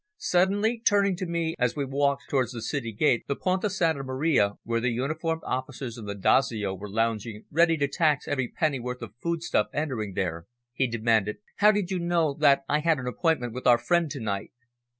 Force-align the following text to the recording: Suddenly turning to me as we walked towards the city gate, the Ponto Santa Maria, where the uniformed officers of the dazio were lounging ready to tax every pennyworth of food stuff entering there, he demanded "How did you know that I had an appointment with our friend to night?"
Suddenly 0.17 0.81
turning 0.83 1.15
to 1.17 1.27
me 1.27 1.53
as 1.59 1.75
we 1.75 1.85
walked 1.85 2.23
towards 2.27 2.53
the 2.53 2.61
city 2.63 2.91
gate, 2.91 3.23
the 3.27 3.35
Ponto 3.35 3.67
Santa 3.67 4.03
Maria, 4.03 4.53
where 4.63 4.79
the 4.79 4.89
uniformed 4.89 5.43
officers 5.45 5.95
of 5.95 6.05
the 6.07 6.15
dazio 6.15 6.73
were 6.73 6.89
lounging 6.89 7.45
ready 7.51 7.77
to 7.77 7.87
tax 7.87 8.27
every 8.27 8.47
pennyworth 8.47 9.03
of 9.03 9.13
food 9.21 9.43
stuff 9.43 9.67
entering 9.75 10.15
there, 10.15 10.47
he 10.73 10.87
demanded 10.87 11.37
"How 11.57 11.71
did 11.71 11.91
you 11.91 11.99
know 11.99 12.33
that 12.39 12.63
I 12.67 12.79
had 12.79 12.97
an 12.97 13.05
appointment 13.05 13.53
with 13.53 13.67
our 13.67 13.77
friend 13.77 14.09
to 14.09 14.19
night?" 14.19 14.51